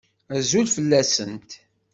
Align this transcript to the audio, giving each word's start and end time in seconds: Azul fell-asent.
Azul 0.35 0.67
fell-asent. 0.75 1.49